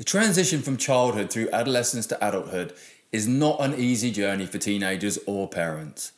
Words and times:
The 0.00 0.04
transition 0.04 0.62
from 0.62 0.78
childhood 0.78 1.28
through 1.30 1.50
adolescence 1.52 2.06
to 2.06 2.26
adulthood 2.26 2.72
is 3.12 3.28
not 3.28 3.60
an 3.60 3.74
easy 3.74 4.10
journey 4.10 4.46
for 4.46 4.56
teenagers 4.56 5.18
or 5.26 5.46
parents. 5.46 6.12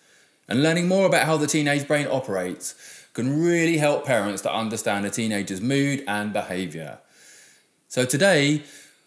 And 0.48 0.62
learning 0.62 0.86
more 0.86 1.04
about 1.04 1.26
how 1.26 1.36
the 1.36 1.48
teenage 1.48 1.88
brain 1.88 2.06
operates 2.08 2.76
can 3.12 3.42
really 3.42 3.78
help 3.78 4.06
parents 4.06 4.40
to 4.42 4.54
understand 4.54 5.04
a 5.04 5.10
teenager's 5.10 5.60
mood 5.60 6.04
and 6.06 6.32
behaviour. 6.32 7.00
So 7.88 8.04
today, 8.04 8.62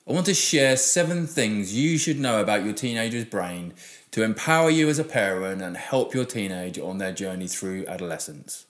I 0.06 0.12
want 0.12 0.26
to 0.26 0.34
share 0.34 0.76
seven 0.76 1.26
things 1.26 1.74
you 1.74 1.98
should 1.98 2.20
know 2.20 2.42
about 2.42 2.66
your 2.66 2.74
teenager's 2.74 3.24
brain 3.24 3.76
to 4.12 4.24
empower 4.24 4.70
you 4.70 4.90
as 4.90 5.00
a 5.00 5.06
parent 5.06 5.62
and 5.62 5.78
help 5.78 6.14
your 6.14 6.26
teenager 6.26 6.84
on 6.84 6.98
their 6.98 7.14
journey 7.14 7.48
through 7.48 7.86
adolescence. 7.88 8.66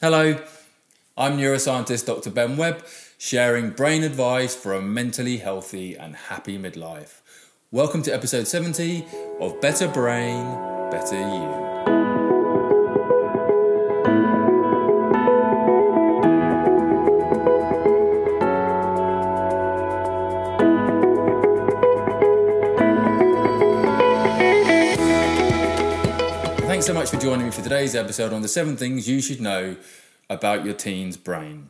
Hello, 0.00 0.42
I'm 1.20 1.36
neuroscientist 1.36 2.06
Dr. 2.06 2.30
Ben 2.30 2.56
Webb 2.56 2.86
sharing 3.18 3.70
brain 3.70 4.04
advice 4.04 4.54
for 4.54 4.72
a 4.72 4.80
mentally 4.80 5.38
healthy 5.38 5.96
and 5.96 6.14
happy 6.14 6.56
midlife. 6.56 7.22
Welcome 7.72 8.04
to 8.04 8.14
episode 8.14 8.46
70 8.46 9.04
of 9.40 9.60
Better 9.60 9.88
Brain, 9.88 10.44
Better 10.92 11.18
You. 11.18 11.64
Thanks 26.68 26.86
so 26.86 26.94
much 26.94 27.10
for 27.10 27.16
joining 27.16 27.46
me 27.46 27.50
for 27.50 27.62
today's 27.62 27.96
episode 27.96 28.32
on 28.32 28.42
the 28.42 28.46
seven 28.46 28.76
things 28.76 29.08
you 29.08 29.20
should 29.20 29.40
know 29.40 29.74
about 30.30 30.64
your 30.64 30.74
teen's 30.74 31.16
brain. 31.16 31.68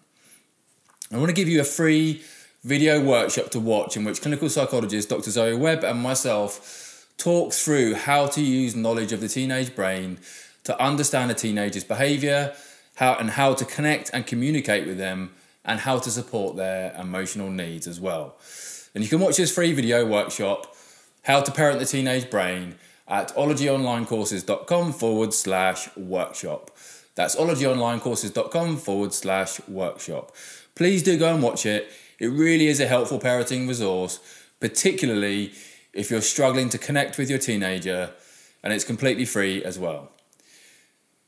I 1.12 1.16
want 1.16 1.28
to 1.28 1.34
give 1.34 1.48
you 1.48 1.60
a 1.60 1.64
free 1.64 2.22
video 2.64 3.02
workshop 3.02 3.50
to 3.50 3.60
watch 3.60 3.96
in 3.96 4.04
which 4.04 4.20
clinical 4.20 4.48
psychologist 4.48 5.08
Dr. 5.08 5.30
Zoe 5.30 5.54
Webb 5.54 5.84
and 5.84 6.00
myself 6.00 7.06
talk 7.16 7.52
through 7.52 7.95
how 7.95 8.26
to 8.26 8.42
use 8.42 8.74
knowledge 8.76 9.12
of 9.12 9.20
the 9.20 9.28
teenage 9.28 9.74
brain 9.74 10.18
to 10.65 10.80
understand 10.82 11.30
a 11.30 11.34
teenager's 11.34 11.84
behavior, 11.84 12.54
how 12.96 13.15
and 13.15 13.30
how 13.30 13.54
to 13.54 13.65
connect 13.65 14.10
and 14.12 14.26
communicate 14.26 14.87
with 14.87 14.98
them 14.98 15.30
and 15.65 15.80
how 15.80 15.98
to 15.98 16.10
support 16.10 16.56
their 16.56 16.95
emotional 16.95 17.50
needs 17.50 17.87
as 17.87 18.00
well. 18.00 18.37
And 18.95 19.04
you 19.04 19.10
can 19.10 19.20
watch 19.20 19.37
this 19.37 19.54
free 19.54 19.72
video 19.72 20.06
workshop, 20.06 20.74
How 21.22 21.40
to 21.40 21.50
Parent 21.50 21.78
the 21.78 21.87
Teenage 21.87 22.30
Brain, 22.30 22.76
at 23.06 23.34
ologyonlinecourses.com 23.34 24.93
forward 24.93 25.32
slash 25.32 25.95
workshop. 25.96 26.70
That's 27.19 27.35
ologyonlinecourses.com 27.35 28.77
forward 28.77 29.13
slash 29.13 29.61
workshop. 29.66 30.37
Please 30.77 31.02
do 31.02 31.19
go 31.19 31.35
and 31.35 31.43
watch 31.43 31.66
it. 31.66 31.91
It 32.21 32.29
really 32.29 32.69
is 32.69 32.79
a 32.79 32.87
helpful 32.87 33.19
parenting 33.19 33.66
resource, 33.66 34.21
particularly 34.61 35.51
if 35.93 36.13
you're 36.13 36.21
struggling 36.21 36.69
to 36.69 36.79
connect 36.79 37.19
with 37.19 37.29
your 37.29 37.41
teenager, 37.41 38.11
and 38.63 38.73
it's 38.73 38.85
completely 38.85 39.24
free 39.24 39.65
as 39.65 39.80
well. 39.80 40.13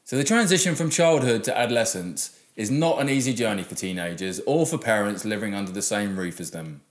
So, 0.04 0.16
the 0.16 0.22
transition 0.22 0.76
from 0.76 0.90
childhood 0.90 1.42
to 1.44 1.58
adolescence 1.58 2.38
is 2.54 2.70
not 2.70 3.00
an 3.00 3.08
easy 3.08 3.34
journey 3.34 3.64
for 3.64 3.74
teenagers 3.74 4.40
or 4.46 4.66
for 4.66 4.78
parents 4.78 5.24
living 5.24 5.56
under 5.56 5.72
the 5.72 5.82
same 5.82 6.16
roof 6.16 6.38
as 6.38 6.52
them. 6.52 6.82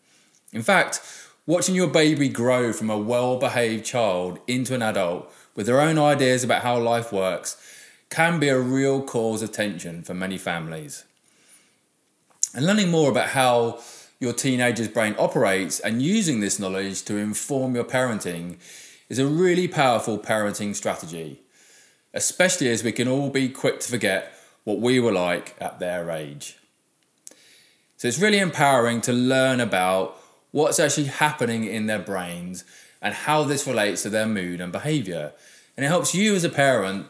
In 0.51 0.61
fact, 0.61 0.99
watching 1.45 1.73
your 1.73 1.87
baby 1.87 2.27
grow 2.27 2.73
from 2.73 2.89
a 2.89 2.97
well 2.97 3.39
behaved 3.39 3.85
child 3.85 4.39
into 4.45 4.75
an 4.75 4.81
adult 4.81 5.33
with 5.55 5.67
their 5.67 5.79
own 5.79 5.97
ideas 5.97 6.43
about 6.43 6.63
how 6.63 6.77
life 6.77 7.13
works 7.13 7.55
can 8.09 8.39
be 8.39 8.49
a 8.49 8.59
real 8.59 9.01
cause 9.01 9.41
of 9.41 9.51
tension 9.51 10.01
for 10.03 10.13
many 10.13 10.37
families. 10.37 11.05
And 12.55 12.65
learning 12.65 12.89
more 12.89 13.11
about 13.11 13.29
how 13.29 13.79
your 14.19 14.33
teenager's 14.33 14.87
brain 14.87 15.15
operates 15.17 15.79
and 15.79 16.01
using 16.01 16.39
this 16.39 16.59
knowledge 16.59 17.03
to 17.03 17.15
inform 17.15 17.75
your 17.75 17.83
parenting 17.83 18.57
is 19.07 19.19
a 19.19 19.27
really 19.27 19.67
powerful 19.67 20.17
parenting 20.17 20.75
strategy, 20.75 21.39
especially 22.13 22.69
as 22.69 22.83
we 22.83 22.91
can 22.91 23.07
all 23.07 23.29
be 23.29 23.49
quick 23.49 23.79
to 23.81 23.89
forget 23.89 24.33
what 24.63 24.79
we 24.79 24.99
were 24.99 25.11
like 25.11 25.55
at 25.61 25.79
their 25.79 26.09
age. 26.09 26.57
So 27.97 28.07
it's 28.07 28.19
really 28.19 28.39
empowering 28.39 29.01
to 29.01 29.13
learn 29.13 29.59
about 29.59 30.19
what's 30.51 30.79
actually 30.79 31.07
happening 31.07 31.65
in 31.65 31.87
their 31.87 31.99
brains 31.99 32.63
and 33.01 33.13
how 33.13 33.43
this 33.43 33.67
relates 33.67 34.03
to 34.03 34.09
their 34.09 34.25
mood 34.25 34.59
and 34.59 34.71
behavior. 34.71 35.33
And 35.77 35.85
it 35.85 35.89
helps 35.89 36.15
you 36.15 36.35
as 36.35 36.43
a 36.43 36.49
parent 36.49 37.07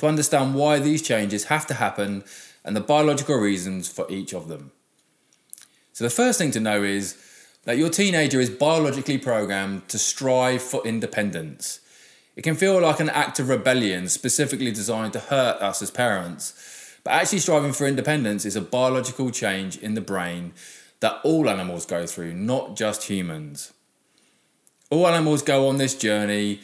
to 0.00 0.06
understand 0.06 0.54
why 0.54 0.78
these 0.78 1.02
changes 1.02 1.44
have 1.44 1.66
to 1.68 1.74
happen 1.74 2.24
and 2.64 2.76
the 2.76 2.80
biological 2.80 3.36
reasons 3.36 3.88
for 3.88 4.10
each 4.10 4.34
of 4.34 4.48
them. 4.48 4.72
So, 5.92 6.04
the 6.04 6.10
first 6.10 6.38
thing 6.38 6.50
to 6.52 6.60
know 6.60 6.82
is 6.82 7.16
that 7.64 7.78
your 7.78 7.90
teenager 7.90 8.40
is 8.40 8.50
biologically 8.50 9.18
programmed 9.18 9.88
to 9.88 9.98
strive 9.98 10.62
for 10.62 10.86
independence. 10.86 11.80
It 12.36 12.42
can 12.42 12.56
feel 12.56 12.80
like 12.80 13.00
an 13.00 13.10
act 13.10 13.38
of 13.38 13.48
rebellion 13.48 14.08
specifically 14.08 14.72
designed 14.72 15.12
to 15.12 15.20
hurt 15.20 15.60
us 15.60 15.82
as 15.82 15.90
parents, 15.90 16.98
but 17.04 17.12
actually 17.12 17.40
striving 17.40 17.72
for 17.72 17.86
independence 17.86 18.44
is 18.44 18.56
a 18.56 18.60
biological 18.60 19.30
change 19.30 19.76
in 19.76 19.94
the 19.94 20.00
brain 20.00 20.52
that 21.00 21.20
all 21.22 21.48
animals 21.48 21.86
go 21.86 22.06
through, 22.06 22.34
not 22.34 22.76
just 22.76 23.04
humans. 23.04 23.72
All 24.90 25.06
animals 25.06 25.42
go 25.42 25.68
on 25.68 25.76
this 25.76 25.94
journey 25.94 26.60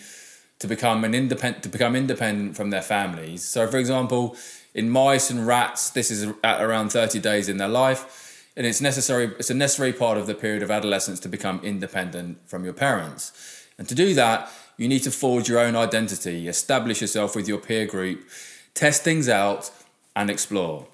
to 0.59 0.67
become 0.67 1.05
an 1.05 1.15
independent 1.15 1.63
to 1.63 1.69
become 1.69 1.95
independent 1.95 2.57
from 2.57 2.71
their 2.71 2.83
families. 2.83 3.43
So 3.43 3.67
for 3.67 3.79
example, 3.79 4.37
in 4.75 4.91
mice 4.91 5.31
and 5.31 5.47
rats, 5.47 5.91
this 5.91 6.11
is 6.11 6.33
at 6.43 6.63
around 6.63 6.91
30 6.91 7.19
days 7.21 7.49
in 7.49 7.59
their 7.59 7.69
life 7.69 8.51
and 8.57 8.67
it's 8.67 8.81
necessary 8.81 9.33
it's 9.39 9.51
a 9.51 9.55
necessary 9.55 9.93
part 9.93 10.19
of 10.19 10.27
the 10.27 10.35
period 10.35 10.63
of 10.63 10.71
adolescence 10.71 11.21
to 11.21 11.29
become 11.29 11.61
independent 11.63 12.39
from 12.49 12.65
your 12.65 12.73
parents. 12.73 13.33
And 13.79 13.89
to 13.89 13.95
do 13.95 14.15
that 14.15 14.51
you 14.77 14.89
need 14.89 15.03
to 15.05 15.11
forge 15.11 15.49
your 15.49 15.59
own 15.59 15.77
identity 15.77 16.49
establish 16.49 17.01
yourself 17.01 17.37
with 17.37 17.49
your 17.49 17.59
peer 17.59 17.87
group 17.87 18.29
test 18.75 19.03
things 19.03 19.29
out 19.29 19.71
and 20.15 20.31
explore. 20.31 20.87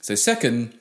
So 0.00 0.14
second 0.14 0.78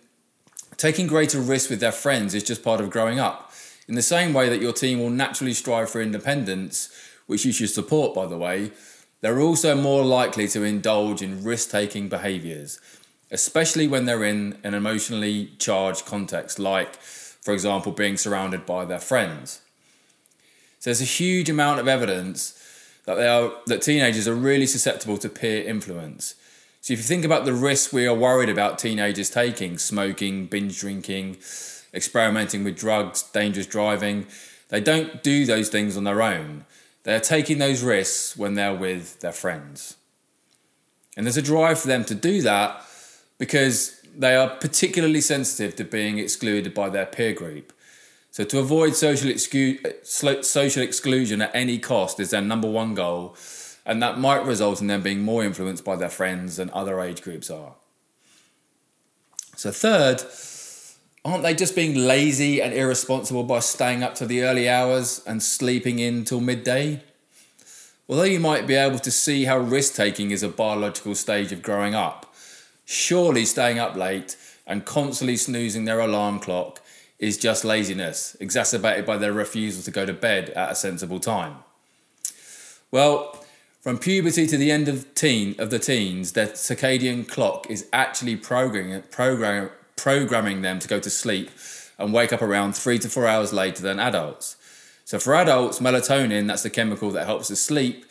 taking 0.77 1.07
greater 1.07 1.39
risks 1.39 1.69
with 1.69 1.79
their 1.79 1.91
friends 1.91 2.33
is 2.33 2.43
just 2.43 2.63
part 2.63 2.79
of 2.79 2.89
growing 2.89 3.19
up. 3.19 3.51
In 3.87 3.95
the 3.95 4.01
same 4.01 4.33
way 4.33 4.49
that 4.49 4.61
your 4.61 4.73
team 4.73 4.99
will 4.99 5.09
naturally 5.09 5.53
strive 5.53 5.89
for 5.89 6.01
independence 6.01 6.89
which 7.27 7.45
you 7.45 7.51
should 7.51 7.69
support 7.69 8.15
by 8.15 8.25
the 8.25 8.37
way 8.37 8.71
they're 9.21 9.39
also 9.39 9.75
more 9.75 10.03
likely 10.03 10.47
to 10.47 10.63
indulge 10.63 11.21
in 11.21 11.43
risk-taking 11.43 12.09
behaviors 12.09 12.79
especially 13.31 13.87
when 13.87 14.05
they're 14.05 14.23
in 14.23 14.57
an 14.63 14.73
emotionally 14.73 15.51
charged 15.57 16.05
context, 16.05 16.59
like, 16.59 16.95
for 16.95 17.53
example, 17.53 17.91
being 17.91 18.17
surrounded 18.17 18.65
by 18.65 18.85
their 18.85 18.99
friends. 18.99 19.61
So 20.79 20.89
there's 20.89 21.01
a 21.01 21.05
huge 21.05 21.49
amount 21.49 21.79
of 21.79 21.87
evidence 21.87 22.53
that 23.05 23.15
they 23.15 23.27
are 23.27 23.51
that 23.67 23.81
teenagers 23.81 24.27
are 24.27 24.35
really 24.35 24.65
susceptible 24.65 25.17
to 25.17 25.29
peer 25.29 25.63
influence. 25.63 26.35
So 26.81 26.93
if 26.93 26.99
you 26.99 27.03
think 27.03 27.25
about 27.25 27.45
the 27.45 27.53
risks 27.53 27.91
we 27.91 28.05
are 28.05 28.13
worried 28.13 28.49
about 28.49 28.79
teenagers 28.79 29.29
taking, 29.29 29.77
smoking, 29.77 30.45
binge 30.45 30.79
drinking, 30.79 31.37
experimenting 31.93 32.63
with 32.63 32.77
drugs, 32.77 33.23
dangerous 33.23 33.65
driving, 33.65 34.27
they 34.69 34.79
don't 34.79 35.23
do 35.23 35.45
those 35.45 35.69
things 35.69 35.97
on 35.97 36.03
their 36.03 36.21
own. 36.21 36.65
They 37.07 37.15
are 37.15 37.21
taking 37.21 37.57
those 37.57 37.83
risks 37.83 38.35
when 38.35 38.55
they're 38.55 38.75
with 38.75 39.21
their 39.21 39.31
friends. 39.31 39.95
And 41.15 41.25
there's 41.25 41.37
a 41.37 41.41
drive 41.41 41.79
for 41.79 41.87
them 41.87 42.03
to 42.03 42.13
do 42.13 42.41
that 42.41 42.81
because 43.37 44.01
they 44.13 44.35
are 44.35 44.49
particularly 44.49 45.21
sensitive 45.21 45.77
to 45.77 45.85
being 45.85 46.17
excluded 46.17 46.73
by 46.73 46.89
their 46.89 47.05
peer 47.05 47.31
group. 47.31 47.71
So, 48.31 48.43
to 48.43 48.59
avoid 48.59 48.93
social, 48.93 49.29
excu- 49.29 50.43
social 50.43 50.83
exclusion 50.83 51.41
at 51.41 51.55
any 51.55 51.79
cost 51.79 52.19
is 52.19 52.31
their 52.31 52.41
number 52.41 52.69
one 52.69 52.93
goal, 52.93 53.37
and 53.85 54.03
that 54.03 54.19
might 54.19 54.43
result 54.43 54.81
in 54.81 54.87
them 54.87 55.01
being 55.01 55.21
more 55.21 55.45
influenced 55.45 55.85
by 55.85 55.95
their 55.95 56.09
friends 56.09 56.57
than 56.57 56.69
other 56.71 56.99
age 56.99 57.21
groups 57.21 57.49
are. 57.49 57.75
So, 59.55 59.71
third, 59.71 60.19
aren't 61.27 61.43
they 61.43 61.53
just 61.53 61.75
being 61.75 61.93
lazy 61.93 62.61
and 62.61 62.73
irresponsible 62.73 63.43
by 63.43 63.59
staying 63.59 64.01
up 64.01 64.15
to 64.15 64.25
the 64.25 64.43
early 64.43 64.67
hours 64.67 65.21
and 65.27 65.43
sleeping 65.43 65.99
in 65.99 66.23
till 66.23 66.41
midday? 66.41 67.01
Although 68.09 68.23
you 68.23 68.39
might 68.39 68.65
be 68.65 68.75
able 68.75 68.99
to 68.99 69.11
see 69.11 69.43
how 69.43 69.57
risk 69.57 69.93
taking 69.93 70.31
is 70.31 70.41
a 70.41 70.49
biological 70.49 71.13
stage 71.13 71.51
of 71.51 71.61
growing 71.61 71.93
up, 71.93 72.27
Surely 72.89 73.43
staying 73.43 73.79
up 73.79 73.97
late 73.97 74.37
and 74.65 74.85
constantly 74.85 75.35
snoozing 75.35 75.83
their 75.83 75.99
alarm 75.99 76.39
clock 76.39 76.81
is 77.19 77.37
just 77.37 77.65
laziness, 77.65 78.37
exacerbated 78.39 79.05
by 79.05 79.17
their 79.17 79.33
refusal 79.33 79.83
to 79.83 79.91
go 79.91 80.05
to 80.05 80.13
bed 80.13 80.51
at 80.51 80.71
a 80.71 80.75
sensible 80.75 81.19
time. 81.19 81.57
Well, 82.89 83.43
from 83.81 83.97
puberty 83.97 84.47
to 84.47 84.55
the 84.55 84.71
end 84.71 84.87
of 84.87 85.13
teen 85.15 85.53
of 85.59 85.69
the 85.69 85.79
teens, 85.79 86.31
their 86.31 86.47
circadian 86.47 87.27
clock 87.27 87.69
is 87.69 87.89
actually 87.91 88.37
programming, 88.37 89.01
program, 89.11 89.69
programming 89.97 90.61
them 90.61 90.79
to 90.79 90.87
go 90.87 90.99
to 90.99 91.09
sleep 91.09 91.51
and 91.97 92.13
wake 92.13 92.31
up 92.31 92.41
around 92.41 92.73
three 92.73 92.99
to 92.99 93.09
four 93.09 93.27
hours 93.27 93.51
later 93.51 93.81
than 93.81 93.99
adults. 93.99 94.55
So 95.03 95.19
for 95.19 95.35
adults, 95.35 95.79
melatonin, 95.79 96.47
that's 96.47 96.63
the 96.63 96.69
chemical 96.69 97.11
that 97.11 97.25
helps 97.25 97.51
us 97.51 97.59
sleep, 97.59 98.05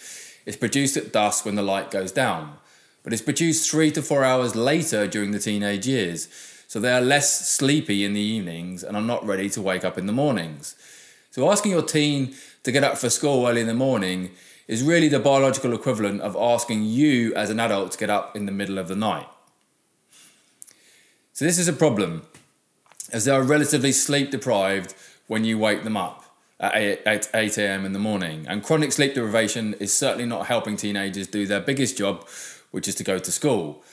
is 0.44 0.56
produced 0.56 0.96
at 0.96 1.12
dusk 1.12 1.44
when 1.44 1.54
the 1.54 1.62
light 1.62 1.90
goes 1.90 2.12
down 2.12 2.58
but 3.06 3.12
it's 3.12 3.22
produced 3.22 3.70
three 3.70 3.92
to 3.92 4.02
four 4.02 4.24
hours 4.24 4.56
later 4.56 5.06
during 5.06 5.30
the 5.30 5.38
teenage 5.38 5.86
years. 5.86 6.26
So 6.66 6.80
they 6.80 6.90
are 6.90 7.00
less 7.00 7.48
sleepy 7.48 8.04
in 8.04 8.14
the 8.14 8.20
evenings 8.20 8.82
and 8.82 8.96
are 8.96 9.02
not 9.02 9.24
ready 9.24 9.48
to 9.50 9.62
wake 9.62 9.84
up 9.84 9.96
in 9.96 10.06
the 10.06 10.12
mornings. 10.12 10.74
So, 11.30 11.48
asking 11.48 11.70
your 11.70 11.84
teen 11.84 12.34
to 12.64 12.72
get 12.72 12.82
up 12.82 12.98
for 12.98 13.08
school 13.08 13.46
early 13.46 13.60
in 13.60 13.68
the 13.68 13.74
morning 13.74 14.32
is 14.66 14.82
really 14.82 15.06
the 15.06 15.20
biological 15.20 15.72
equivalent 15.72 16.20
of 16.20 16.34
asking 16.34 16.82
you 16.82 17.32
as 17.36 17.48
an 17.48 17.60
adult 17.60 17.92
to 17.92 17.98
get 17.98 18.10
up 18.10 18.34
in 18.34 18.46
the 18.46 18.50
middle 18.50 18.76
of 18.76 18.88
the 18.88 18.96
night. 18.96 19.28
So, 21.36 21.44
this 21.44 21.58
is 21.58 21.68
a 21.68 21.74
problem 21.74 22.22
as 23.12 23.26
they 23.26 23.30
are 23.30 23.42
relatively 23.42 23.92
sleep 23.92 24.30
deprived 24.30 24.94
when 25.26 25.44
you 25.44 25.58
wake 25.58 25.84
them 25.84 25.94
up 25.94 26.24
at 26.58 26.74
8, 26.74 27.00
8, 27.06 27.28
8 27.34 27.58
a.m. 27.58 27.84
in 27.84 27.92
the 27.92 27.98
morning. 27.98 28.46
And 28.48 28.62
chronic 28.62 28.90
sleep 28.90 29.12
deprivation 29.12 29.74
is 29.74 29.92
certainly 29.92 30.24
not 30.24 30.46
helping 30.46 30.78
teenagers 30.78 31.26
do 31.26 31.46
their 31.46 31.60
biggest 31.60 31.98
job, 31.98 32.26
which 32.70 32.88
is 32.88 32.94
to 32.94 33.04
go 33.04 33.18
to 33.18 33.30
school. 33.30 33.84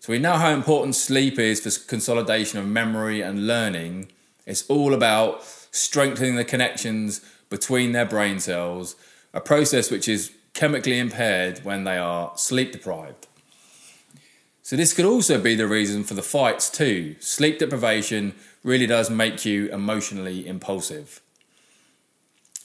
So 0.00 0.10
we 0.10 0.18
know 0.18 0.38
how 0.38 0.48
important 0.54 0.94
sleep 0.94 1.38
is 1.38 1.60
for 1.60 1.86
consolidation 1.86 2.58
of 2.58 2.66
memory 2.66 3.20
and 3.20 3.46
learning. 3.46 4.08
It's 4.46 4.66
all 4.70 4.94
about 4.94 5.44
strengthening 5.44 6.36
the 6.36 6.46
connections 6.46 7.20
between 7.50 7.92
their 7.92 8.06
brain 8.06 8.40
cells, 8.40 8.96
a 9.34 9.42
process 9.42 9.90
which 9.90 10.08
is 10.08 10.32
chemically 10.54 10.98
impaired 10.98 11.62
when 11.62 11.84
they 11.84 11.98
are 11.98 12.32
sleep 12.38 12.72
deprived. 12.72 13.26
So, 14.66 14.74
this 14.74 14.92
could 14.92 15.04
also 15.04 15.40
be 15.40 15.54
the 15.54 15.68
reason 15.68 16.02
for 16.02 16.14
the 16.14 16.24
fights, 16.24 16.68
too. 16.68 17.14
Sleep 17.20 17.60
deprivation 17.60 18.34
really 18.64 18.88
does 18.88 19.08
make 19.08 19.44
you 19.44 19.68
emotionally 19.68 20.44
impulsive. 20.44 21.20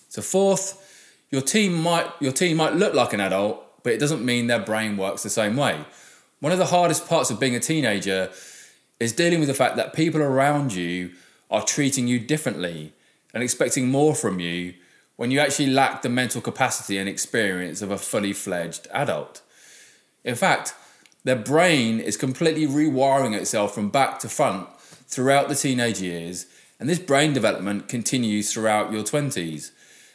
So, 0.09 0.23
fourth, 0.23 1.23
your 1.29 1.43
team 1.43 1.75
might, 1.75 2.07
your 2.19 2.31
team 2.31 2.57
might 2.57 2.73
look 2.73 2.95
like 2.95 3.13
an 3.13 3.19
adult, 3.19 3.83
but 3.83 3.93
it 3.93 3.99
doesn't 3.99 4.25
mean 4.25 4.47
their 4.47 4.57
brain 4.57 4.97
works 4.97 5.21
the 5.21 5.29
same 5.29 5.55
way. 5.55 5.85
One 6.39 6.51
of 6.51 6.57
the 6.57 6.65
hardest 6.65 7.07
parts 7.07 7.29
of 7.29 7.39
being 7.39 7.55
a 7.55 7.59
teenager 7.59 8.31
is 8.99 9.13
dealing 9.13 9.37
with 9.37 9.47
the 9.47 9.53
fact 9.53 9.75
that 9.75 9.93
people 9.93 10.23
around 10.23 10.73
you 10.73 11.11
are 11.51 11.63
treating 11.63 12.07
you 12.07 12.17
differently 12.17 12.93
and 13.31 13.43
expecting 13.43 13.91
more 13.91 14.15
from 14.15 14.39
you 14.39 14.73
when 15.17 15.29
you 15.29 15.39
actually 15.39 15.67
lack 15.67 16.01
the 16.01 16.09
mental 16.09 16.41
capacity 16.41 16.97
and 16.97 17.07
experience 17.07 17.83
of 17.83 17.91
a 17.91 17.97
fully 17.99 18.33
fledged 18.33 18.87
adult. 18.91 19.43
In 20.23 20.33
fact, 20.33 20.73
their 21.23 21.35
brain 21.35 21.99
is 21.99 22.17
completely 22.17 22.65
rewiring 22.65 23.35
itself 23.35 23.75
from 23.75 23.89
back 23.89 24.19
to 24.19 24.29
front 24.29 24.67
throughout 25.07 25.49
the 25.49 25.55
teenage 25.55 26.01
years, 26.01 26.47
and 26.79 26.89
this 26.89 26.99
brain 26.99 27.33
development 27.33 27.87
continues 27.87 28.51
throughout 28.51 28.91
your 28.91 29.03
20s, 29.03 29.71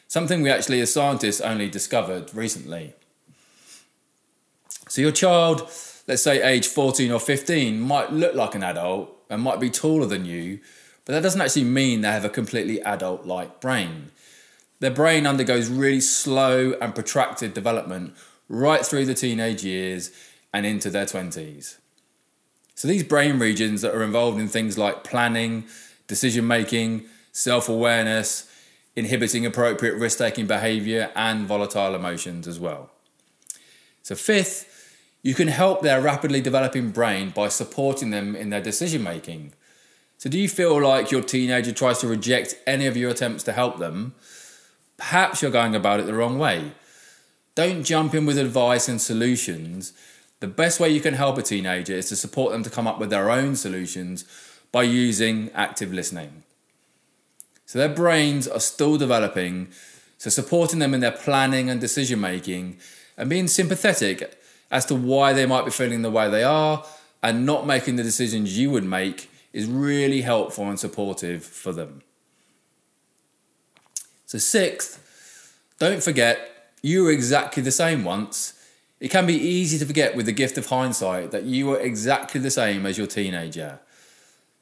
something 0.09 0.43
we 0.43 0.51
actually, 0.51 0.81
as 0.81 0.93
scientists, 0.93 1.41
only 1.41 1.69
discovered 1.69 2.35
recently. 2.35 2.95
So, 4.89 5.01
your 5.01 5.13
child, 5.13 5.61
let's 6.09 6.23
say 6.23 6.43
age 6.43 6.67
14 6.67 7.13
or 7.13 7.21
15, 7.21 7.81
might 7.81 8.13
look 8.13 8.35
like 8.35 8.55
an 8.55 8.65
adult 8.65 9.11
and 9.31 9.43
might 9.43 9.61
be 9.61 9.71
taller 9.71 10.07
than 10.07 10.25
you, 10.25 10.61
but 11.05 11.13
that 11.13 11.23
doesn't 11.23 11.41
actually 11.41 11.65
mean 11.65 12.01
they 12.01 12.11
have 12.11 12.25
a 12.25 12.31
completely 12.31 12.83
adult 12.83 13.27
like 13.27 13.61
brain. 13.61 14.11
Their 14.81 14.91
brain 14.91 15.27
undergoes 15.27 15.69
really 15.69 16.01
slow 16.01 16.73
and 16.81 16.95
protracted 16.95 17.55
development 17.55 18.15
right 18.49 18.85
through 18.85 19.07
the 19.07 19.15
teenage 19.15 19.65
years 19.65 20.11
and 20.53 20.67
into 20.67 20.91
their 20.91 21.07
20s. 21.07 21.77
So, 22.75 22.89
these 22.89 23.05
brain 23.05 23.39
regions 23.39 23.81
that 23.83 23.95
are 23.95 24.03
involved 24.03 24.39
in 24.39 24.49
things 24.49 24.77
like 24.77 25.03
planning, 25.03 25.65
decision 26.07 26.47
making, 26.47 27.07
self 27.33 27.69
awareness, 27.69 28.53
inhibiting 28.95 29.47
appropriate 29.47 29.95
risk 29.95 30.19
taking 30.19 30.47
behavior, 30.47 31.11
and 31.15 31.47
volatile 31.47 31.95
emotions 31.95 32.47
as 32.47 32.61
well. 32.61 32.91
So, 34.03 34.15
fifth, 34.15 34.73
you 35.23 35.35
can 35.35 35.49
help 35.49 35.81
their 35.81 36.01
rapidly 36.01 36.41
developing 36.41 36.91
brain 36.91 37.31
by 37.31 37.49
supporting 37.49 38.11
them 38.11 38.37
in 38.37 38.51
their 38.51 38.61
decision 38.61 39.03
making. 39.03 39.53
So, 40.19 40.31
do 40.31 40.39
you 40.39 40.49
feel 40.49 40.81
like 40.81 41.11
your 41.11 41.23
teenager 41.23 41.73
tries 41.73 41.99
to 41.99 42.09
reject 42.09 42.57
any 42.67 42.87
of 42.87 42.97
your 42.97 43.11
attempts 43.11 43.43
to 43.45 43.53
help 43.53 43.79
them? 43.79 44.15
Perhaps 44.99 45.43
you're 45.43 45.51
going 45.51 45.75
about 45.75 46.01
it 46.01 46.07
the 46.07 46.15
wrong 46.15 46.39
way. 46.39 46.73
Don't 47.55 47.85
jump 47.85 48.15
in 48.15 48.27
with 48.27 48.39
advice 48.39 48.87
and 48.87 49.01
solutions 49.01 49.93
the 50.41 50.47
best 50.47 50.81
way 50.81 50.91
you 50.91 51.01
can 51.01 51.15
help 51.15 51.39
a 51.39 51.43
teenager 51.43 51.95
is 51.95 52.09
to 52.11 52.17
support 52.17 52.53
them 52.53 52.63
to 52.63 52.71
come 52.71 52.87
up 52.87 52.99
with 52.99 53.11
their 53.11 53.31
own 53.31 53.57
solutions 53.57 54.25
by 54.71 54.83
using 54.83 55.51
active 55.55 55.93
listening. 55.93 56.43
So 57.65 57.79
their 57.79 57.89
brains 57.89 58.47
are 58.47 58.61
still 58.61 58.99
developing, 58.99 59.69
so 60.19 60.31
supporting 60.31 60.79
them 60.79 60.95
in 60.95 61.01
their 61.01 61.13
planning 61.13 61.71
and 61.71 61.81
decision 61.81 62.21
making 62.21 62.79
and 63.17 63.31
being 63.31 63.49
sympathetic 63.49 64.39
as 64.71 64.85
to 64.87 64.95
why 64.95 65.33
they 65.33 65.47
might 65.47 65.65
be 65.65 65.71
feeling 65.71 66.03
the 66.03 66.11
way 66.11 66.31
they 66.31 66.45
are 66.45 66.85
and 67.23 67.47
not 67.47 67.67
making 67.67 67.97
the 67.97 68.03
decisions 68.03 68.59
you 68.59 68.71
would 68.71 68.85
make 68.85 69.31
is 69.53 69.67
really 69.67 70.21
helpful 70.21 70.69
and 70.69 70.79
supportive 70.79 71.43
for 71.43 71.73
them. 71.73 72.03
So, 74.27 74.39
sixth, 74.39 75.03
don't 75.79 76.03
forget 76.03 76.71
you 76.83 77.05
were 77.05 77.11
exactly 77.11 77.63
the 77.63 77.73
same 77.73 78.05
once 78.05 78.53
it 79.01 79.11
can 79.11 79.27
be 79.27 79.35
easy 79.35 79.79
to 79.79 79.87
forget 79.87 80.17
with 80.17 80.27
the 80.27 80.33
gift 80.33 80.57
of 80.57 80.67
hindsight 80.67 81.31
that 81.31 81.45
you 81.45 81.67
were 81.67 81.79
exactly 81.79 82.41
the 82.41 82.51
same 82.51 82.87
as 82.87 82.97
your 82.97 83.07
teenager. 83.07 83.79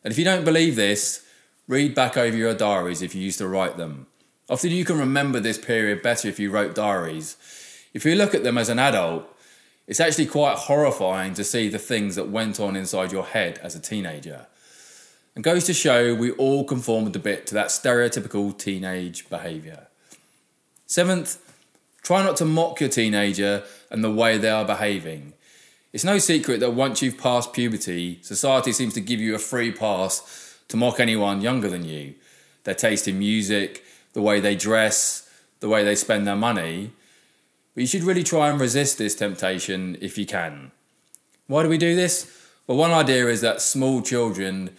And 0.02 0.12
if 0.12 0.18
you 0.18 0.24
don't 0.24 0.44
believe 0.44 0.76
this, 0.76 1.24
read 1.68 1.94
back 1.94 2.16
over 2.16 2.36
your 2.36 2.54
diaries 2.54 3.00
if 3.00 3.14
you 3.14 3.22
used 3.22 3.38
to 3.38 3.48
write 3.48 3.76
them. 3.76 4.06
Often 4.48 4.72
you 4.72 4.84
can 4.84 4.98
remember 4.98 5.40
this 5.40 5.56
period 5.56 6.02
better 6.02 6.28
if 6.28 6.38
you 6.38 6.50
wrote 6.50 6.74
diaries. 6.74 7.36
If 7.94 8.04
you 8.04 8.14
look 8.16 8.34
at 8.34 8.42
them 8.42 8.58
as 8.58 8.68
an 8.68 8.78
adult, 8.78 9.24
it's 9.86 10.00
actually 10.00 10.26
quite 10.26 10.56
horrifying 10.56 11.34
to 11.34 11.44
see 11.44 11.68
the 11.68 11.78
things 11.78 12.16
that 12.16 12.28
went 12.28 12.58
on 12.58 12.76
inside 12.76 13.12
your 13.12 13.24
head 13.24 13.58
as 13.62 13.74
a 13.74 13.80
teenager. 13.80 14.46
And 15.34 15.44
goes 15.44 15.64
to 15.64 15.74
show 15.74 16.14
we 16.14 16.32
all 16.32 16.64
conformed 16.64 17.14
a 17.16 17.18
bit 17.18 17.46
to 17.48 17.54
that 17.54 17.68
stereotypical 17.68 18.56
teenage 18.56 19.28
behaviour. 19.28 19.86
Seventh, 20.86 21.38
Try 22.04 22.22
not 22.22 22.36
to 22.36 22.44
mock 22.44 22.80
your 22.80 22.90
teenager 22.90 23.64
and 23.90 24.04
the 24.04 24.10
way 24.10 24.36
they 24.36 24.50
are 24.50 24.64
behaving. 24.64 25.32
It's 25.92 26.04
no 26.04 26.18
secret 26.18 26.60
that 26.60 26.74
once 26.74 27.00
you've 27.00 27.18
passed 27.18 27.54
puberty, 27.54 28.18
society 28.20 28.72
seems 28.72 28.92
to 28.94 29.00
give 29.00 29.20
you 29.20 29.34
a 29.34 29.38
free 29.38 29.72
pass 29.72 30.58
to 30.68 30.76
mock 30.76 31.00
anyone 31.00 31.40
younger 31.40 31.68
than 31.68 31.84
you. 31.84 32.14
Their 32.64 32.74
taste 32.74 33.08
in 33.08 33.18
music, 33.18 33.84
the 34.12 34.20
way 34.20 34.38
they 34.38 34.54
dress, 34.54 35.30
the 35.60 35.68
way 35.68 35.82
they 35.82 35.94
spend 35.94 36.26
their 36.26 36.36
money. 36.36 36.90
But 37.74 37.80
you 37.80 37.86
should 37.86 38.02
really 38.02 38.22
try 38.22 38.50
and 38.50 38.60
resist 38.60 38.98
this 38.98 39.14
temptation 39.14 39.96
if 40.02 40.18
you 40.18 40.26
can. 40.26 40.72
Why 41.46 41.62
do 41.62 41.70
we 41.70 41.78
do 41.78 41.96
this? 41.96 42.30
Well, 42.66 42.76
one 42.76 42.90
idea 42.90 43.28
is 43.28 43.40
that 43.40 43.62
small 43.62 44.02
children 44.02 44.70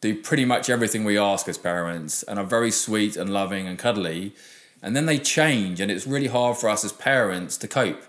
do 0.00 0.14
pretty 0.14 0.46
much 0.46 0.70
everything 0.70 1.04
we 1.04 1.18
ask 1.18 1.46
as 1.46 1.58
parents 1.58 2.22
and 2.22 2.38
are 2.38 2.44
very 2.44 2.70
sweet 2.70 3.16
and 3.16 3.30
loving 3.30 3.66
and 3.66 3.78
cuddly 3.78 4.32
and 4.82 4.96
then 4.96 5.06
they 5.06 5.18
change, 5.18 5.80
and 5.80 5.90
it's 5.90 6.06
really 6.06 6.26
hard 6.26 6.56
for 6.56 6.68
us 6.68 6.84
as 6.84 6.92
parents 6.92 7.56
to 7.58 7.68
cope. 7.68 8.02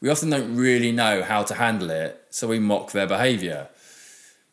We 0.00 0.08
often 0.08 0.30
don't 0.30 0.54
really 0.54 0.92
know 0.92 1.22
how 1.22 1.42
to 1.42 1.54
handle 1.54 1.90
it, 1.90 2.24
so 2.30 2.48
we 2.48 2.58
mock 2.58 2.92
their 2.92 3.06
behaviour. 3.06 3.68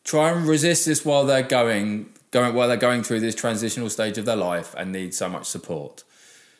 Try 0.04 0.32
and 0.32 0.48
resist 0.48 0.86
this 0.86 1.06
while 1.06 1.26
they're 1.26 1.44
going, 1.44 2.10
going 2.32 2.54
while 2.54 2.68
they're 2.68 2.78
going 2.78 3.04
through 3.04 3.20
this 3.20 3.36
transitional 3.36 3.90
stage 3.90 4.18
of 4.18 4.26
their 4.26 4.36
life 4.36 4.74
and 4.78 4.92
need 4.92 5.14
so 5.14 5.30
much 5.30 5.46
support. 5.46 6.04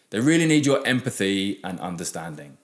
They 0.10 0.20
really 0.20 0.46
need 0.46 0.66
your 0.66 0.86
empathy 0.86 1.60
and 1.64 1.80
understanding. 1.80 2.58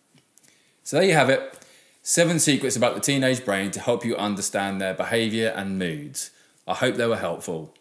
So 0.83 0.97
there 0.97 1.05
you 1.05 1.13
have 1.13 1.29
it. 1.29 1.57
Seven 2.03 2.39
secrets 2.39 2.75
about 2.75 2.95
the 2.95 3.01
teenage 3.01 3.45
brain 3.45 3.69
to 3.71 3.79
help 3.79 4.03
you 4.03 4.15
understand 4.15 4.81
their 4.81 4.93
behaviour 4.93 5.49
and 5.49 5.77
moods. 5.77 6.31
I 6.67 6.73
hope 6.73 6.95
they 6.95 7.05
were 7.05 7.17
helpful. 7.17 7.73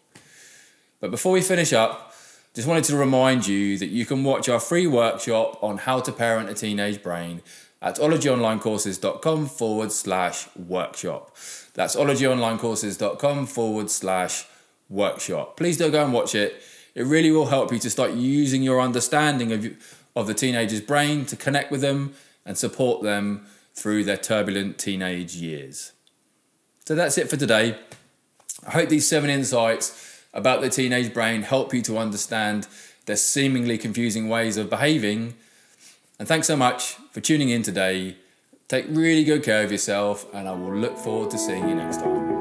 But 0.99 1.09
before 1.09 1.31
we 1.31 1.41
finish 1.41 1.73
up, 1.73 2.10
just 2.53 2.67
wanted 2.67 2.83
to 2.85 2.97
remind 2.97 3.47
you 3.47 3.77
that 3.77 3.87
you 3.87 4.05
can 4.05 4.23
watch 4.23 4.49
our 4.49 4.59
free 4.59 4.87
workshop 4.87 5.57
on 5.63 5.77
how 5.77 5.99
to 6.01 6.11
parent 6.11 6.49
a 6.49 6.53
teenage 6.53 7.01
brain 7.01 7.41
at 7.81 7.95
ologyonlinecourses.com 7.95 9.47
forward 9.47 9.91
slash 9.91 10.47
workshop. 10.55 11.35
That's 11.73 11.95
ologyonlinecourses.com 11.95 13.47
forward 13.47 13.89
slash 13.89 14.45
workshop. 14.89 15.57
Please 15.57 15.77
do 15.77 15.89
go 15.89 16.03
and 16.03 16.13
watch 16.13 16.35
it. 16.35 16.61
It 16.93 17.03
really 17.03 17.31
will 17.31 17.45
help 17.45 17.71
you 17.71 17.79
to 17.79 17.89
start 17.89 18.11
using 18.11 18.61
your 18.61 18.81
understanding 18.81 19.53
of, 19.53 19.65
of 20.15 20.27
the 20.27 20.33
teenager's 20.33 20.81
brain 20.81 21.25
to 21.27 21.37
connect 21.37 21.71
with 21.71 21.81
them 21.81 22.13
and 22.45 22.57
support 22.57 23.01
them 23.01 23.47
through 23.73 24.03
their 24.03 24.17
turbulent 24.17 24.77
teenage 24.77 25.35
years. 25.35 25.93
So 26.85 26.95
that's 26.95 27.17
it 27.17 27.29
for 27.29 27.37
today. 27.37 27.77
I 28.67 28.71
hope 28.71 28.89
these 28.89 29.07
seven 29.07 29.29
insights 29.29 30.10
about 30.33 30.61
the 30.61 30.69
teenage 30.69 31.13
brain 31.13 31.41
help 31.41 31.73
you 31.73 31.81
to 31.83 31.97
understand 31.97 32.67
their 33.05 33.15
seemingly 33.15 33.77
confusing 33.77 34.29
ways 34.29 34.57
of 34.57 34.69
behaving. 34.69 35.33
And 36.19 36.27
thanks 36.27 36.47
so 36.47 36.55
much 36.55 36.95
for 37.11 37.19
tuning 37.19 37.49
in 37.49 37.63
today. 37.63 38.15
Take 38.67 38.85
really 38.89 39.23
good 39.23 39.43
care 39.43 39.63
of 39.63 39.71
yourself, 39.71 40.25
and 40.33 40.47
I 40.47 40.51
will 40.53 40.75
look 40.75 40.97
forward 40.97 41.31
to 41.31 41.37
seeing 41.37 41.67
you 41.67 41.75
next 41.75 41.97
time. 41.97 42.40